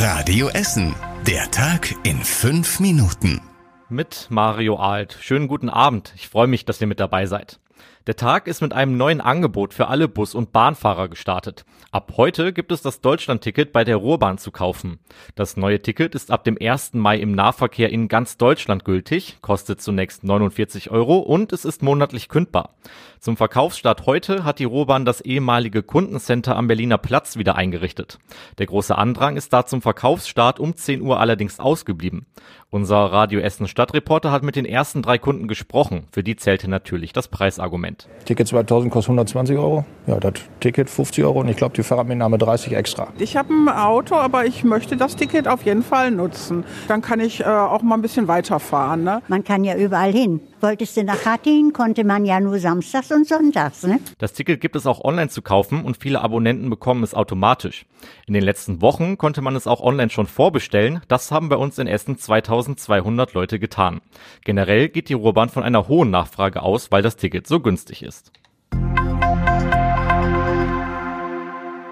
[0.00, 0.94] Radio Essen.
[1.26, 3.40] Der Tag in fünf Minuten.
[3.88, 5.18] Mit Mario Alt.
[5.20, 6.12] Schönen guten Abend.
[6.14, 7.58] Ich freue mich, dass ihr mit dabei seid.
[8.06, 11.64] Der Tag ist mit einem neuen Angebot für alle Bus- und Bahnfahrer gestartet.
[11.90, 14.98] Ab heute gibt es das Deutschlandticket bei der Ruhrbahn zu kaufen.
[15.34, 16.94] Das neue Ticket ist ab dem 1.
[16.94, 22.28] Mai im Nahverkehr in ganz Deutschland gültig, kostet zunächst 49 Euro und es ist monatlich
[22.28, 22.76] kündbar.
[23.20, 28.18] Zum Verkaufsstart heute hat die Ruhrbahn das ehemalige Kundencenter am Berliner Platz wieder eingerichtet.
[28.58, 32.26] Der große Andrang ist da zum Verkaufsstart um 10 Uhr allerdings ausgeblieben.
[32.70, 36.06] Unser Radio Essen Stadtreporter hat mit den ersten drei Kunden gesprochen.
[36.12, 37.97] Für die zählte natürlich das Preisargument.
[38.24, 39.84] Ticket 2000 kostet 120 Euro.
[40.06, 43.08] Ja, das Ticket 50 Euro und ich glaube die Fahrradmitnahme 30 extra.
[43.18, 46.64] Ich habe ein Auto, aber ich möchte das Ticket auf jeden Fall nutzen.
[46.88, 49.02] Dann kann ich äh, auch mal ein bisschen weiterfahren.
[49.02, 49.22] Ne?
[49.28, 50.40] Man kann ja überall hin.
[50.60, 53.84] Wolltest du nach Hattin, konnte man ja nur samstags und sonntags.
[53.84, 54.00] Ne?
[54.18, 57.86] Das Ticket gibt es auch online zu kaufen und viele Abonnenten bekommen es automatisch.
[58.26, 61.00] In den letzten Wochen konnte man es auch online schon vorbestellen.
[61.06, 64.00] Das haben bei uns in Essen 2200 Leute getan.
[64.44, 68.32] Generell geht die Ruhrbahn von einer hohen Nachfrage aus, weil das Ticket so günstig ist.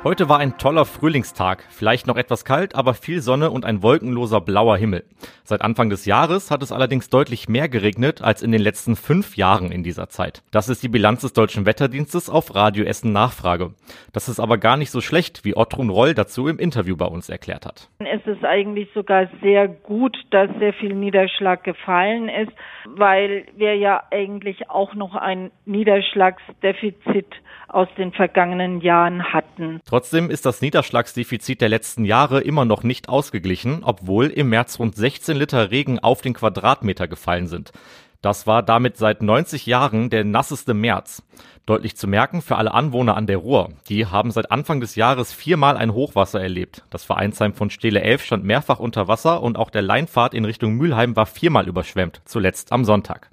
[0.07, 4.41] Heute war ein toller Frühlingstag, vielleicht noch etwas kalt, aber viel Sonne und ein wolkenloser
[4.41, 5.03] blauer Himmel.
[5.43, 9.37] Seit Anfang des Jahres hat es allerdings deutlich mehr geregnet als in den letzten fünf
[9.37, 10.45] Jahren in dieser Zeit.
[10.53, 13.75] Das ist die Bilanz des Deutschen Wetterdienstes auf Radio Essen Nachfrage.
[14.12, 17.29] Das ist aber gar nicht so schlecht, wie Ottrun Roll dazu im Interview bei uns
[17.29, 17.89] erklärt hat.
[17.99, 22.53] Es ist eigentlich sogar sehr gut, dass sehr viel Niederschlag gefallen ist,
[22.84, 27.27] weil wir ja eigentlich auch noch ein Niederschlagsdefizit
[27.69, 29.81] aus den vergangenen Jahren hatten.
[29.97, 34.94] Trotzdem ist das Niederschlagsdefizit der letzten Jahre immer noch nicht ausgeglichen, obwohl im März rund
[34.94, 37.72] 16 Liter Regen auf den Quadratmeter gefallen sind.
[38.20, 41.22] Das war damit seit 90 Jahren der nasseste März.
[41.64, 43.70] Deutlich zu merken für alle Anwohner an der Ruhr.
[43.88, 46.84] Die haben seit Anfang des Jahres viermal ein Hochwasser erlebt.
[46.91, 50.75] Das Vereinsheim von Stele 11 stand mehrfach unter Wasser und auch der Leinfahrt in Richtung
[50.75, 53.31] Mülheim war viermal überschwemmt, zuletzt am Sonntag.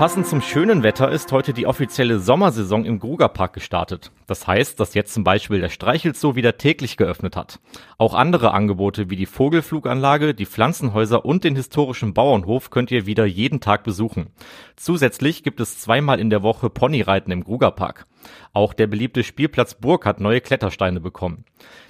[0.00, 4.10] Passend zum schönen Wetter ist heute die offizielle Sommersaison im Grugerpark gestartet.
[4.30, 7.58] Das heißt, dass jetzt zum Beispiel der Streichelzoo wieder täglich geöffnet hat.
[7.98, 13.26] Auch andere Angebote wie die Vogelfluganlage, die Pflanzenhäuser und den historischen Bauernhof könnt ihr wieder
[13.26, 14.28] jeden Tag besuchen.
[14.76, 18.06] Zusätzlich gibt es zweimal in der Woche Ponyreiten im Grugerpark.
[18.52, 21.44] Auch der beliebte Spielplatz Burg hat neue Klettersteine bekommen.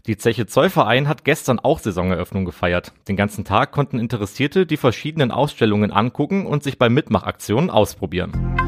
[0.07, 2.95] Die Zeche Zollverein hat gestern auch Saisoneröffnung gefeiert.
[3.07, 8.60] Den ganzen Tag konnten Interessierte die verschiedenen Ausstellungen angucken und sich bei Mitmachaktionen ausprobieren.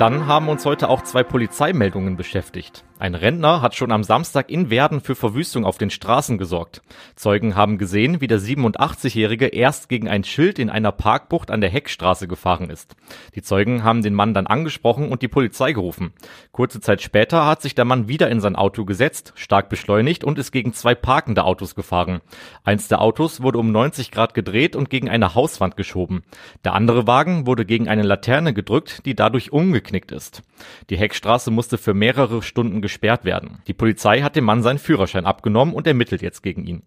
[0.00, 2.84] Dann haben uns heute auch zwei Polizeimeldungen beschäftigt.
[3.00, 6.82] Ein Rentner hat schon am Samstag in Werden für Verwüstung auf den Straßen gesorgt.
[7.16, 11.70] Zeugen haben gesehen, wie der 87-Jährige erst gegen ein Schild in einer Parkbucht an der
[11.70, 12.96] Heckstraße gefahren ist.
[13.34, 16.12] Die Zeugen haben den Mann dann angesprochen und die Polizei gerufen.
[16.52, 20.38] Kurze Zeit später hat sich der Mann wieder in sein Auto gesetzt, stark beschleunigt und
[20.38, 22.20] ist gegen zwei parkende Autos gefahren.
[22.64, 26.22] Eins der Autos wurde um 90 Grad gedreht und gegen eine Hauswand geschoben.
[26.64, 30.42] Der andere Wagen wurde gegen eine Laterne gedrückt, die dadurch umgeknickt ist.
[30.90, 33.62] Die Heckstraße musste für mehrere Stunden gesperrt werden.
[33.68, 36.82] Die Polizei hat dem Mann seinen Führerschein abgenommen und ermittelt jetzt gegen ihn.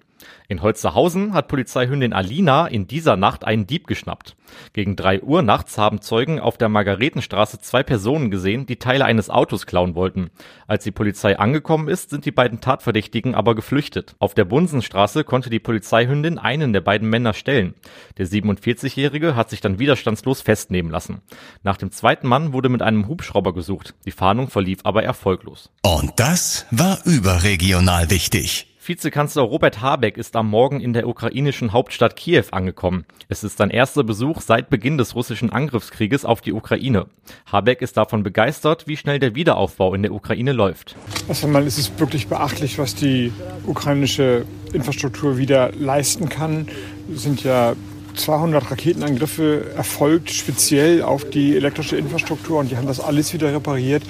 [0.47, 4.35] In Holsterhausen hat Polizeihündin Alina in dieser Nacht einen Dieb geschnappt.
[4.73, 9.29] Gegen drei Uhr nachts haben Zeugen auf der Margaretenstraße zwei Personen gesehen, die Teile eines
[9.29, 10.29] Autos klauen wollten.
[10.67, 14.15] Als die Polizei angekommen ist, sind die beiden Tatverdächtigen aber geflüchtet.
[14.19, 17.73] Auf der Bunsenstraße konnte die Polizeihündin einen der beiden Männer stellen.
[18.17, 21.21] Der 47-Jährige hat sich dann widerstandslos festnehmen lassen.
[21.63, 23.95] Nach dem zweiten Mann wurde mit einem Hubschrauber gesucht.
[24.05, 25.71] Die Fahndung verlief aber erfolglos.
[25.93, 28.65] Und das war überregional wichtig.
[28.83, 33.05] Vizekanzler Robert Habeck ist am Morgen in der ukrainischen Hauptstadt Kiew angekommen.
[33.29, 37.05] Es ist sein erster Besuch seit Beginn des russischen Angriffskrieges auf die Ukraine.
[37.45, 40.95] Habeck ist davon begeistert, wie schnell der Wiederaufbau in der Ukraine läuft.
[41.27, 43.31] Erst einmal ist es wirklich beachtlich, was die
[43.67, 46.69] ukrainische Infrastruktur wieder leisten kann.
[47.13, 47.75] Es sind ja
[48.15, 54.01] 200 Raketenangriffe erfolgt, speziell auf die elektrische Infrastruktur und die haben das alles wieder repariert.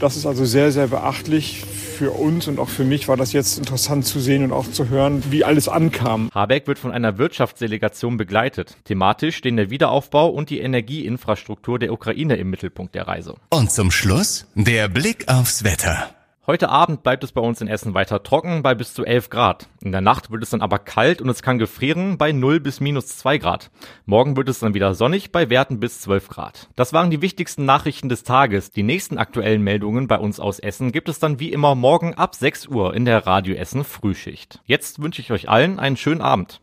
[0.00, 1.64] Das ist also sehr, sehr beachtlich
[1.98, 4.88] für uns und auch für mich war das jetzt interessant zu sehen und auch zu
[4.88, 6.30] hören, wie alles ankam.
[6.32, 8.76] Habeck wird von einer Wirtschaftsdelegation begleitet.
[8.84, 13.34] Thematisch stehen der Wiederaufbau und die Energieinfrastruktur der Ukraine im Mittelpunkt der Reise.
[13.50, 16.10] Und zum Schluss der Blick aufs Wetter.
[16.50, 19.68] Heute Abend bleibt es bei uns in Essen weiter trocken bei bis zu 11 Grad.
[19.82, 22.80] In der Nacht wird es dann aber kalt und es kann gefrieren bei 0 bis
[22.80, 23.70] minus 2 Grad.
[24.06, 26.70] Morgen wird es dann wieder sonnig bei Werten bis 12 Grad.
[26.74, 28.70] Das waren die wichtigsten Nachrichten des Tages.
[28.70, 32.34] Die nächsten aktuellen Meldungen bei uns aus Essen gibt es dann wie immer morgen ab
[32.34, 34.62] 6 Uhr in der Radio Essen Frühschicht.
[34.64, 36.62] Jetzt wünsche ich euch allen einen schönen Abend.